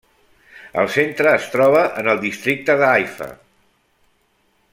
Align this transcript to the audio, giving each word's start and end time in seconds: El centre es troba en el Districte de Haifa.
El 0.83 0.87
centre 0.93 1.33
es 1.41 1.45
troba 1.57 1.83
en 2.03 2.11
el 2.15 2.25
Districte 2.25 2.79
de 2.81 2.89
Haifa. 2.91 3.29